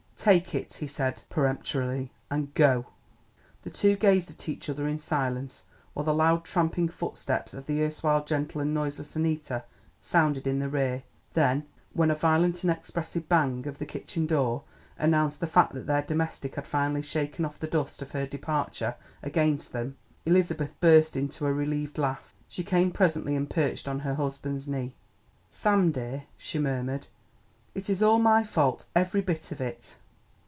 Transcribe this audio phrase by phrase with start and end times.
[0.23, 2.85] "Take it," he said peremptorily, "and go."
[3.63, 5.63] The two gazed at each other in silence
[5.95, 9.63] while the loud trampling footsteps of the erstwhile gentle and noiseless Annita
[9.99, 11.01] sounded in the rear.
[11.33, 14.61] Then, when a violent and expressive bang of the kitchen door
[14.95, 18.97] announced the fact that their domestic had finally shaken off the dust of her departure
[19.23, 19.97] against them,
[20.27, 22.31] Elizabeth burst into a relieved laugh.
[22.47, 24.93] She came presently and perched on her husband's knee.
[25.49, 27.07] "Sam, dear," she murmured,
[27.73, 29.97] "it is all my fault, every bit of it.